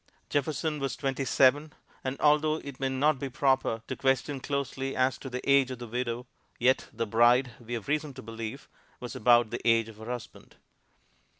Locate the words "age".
5.47-5.69, 9.63-9.89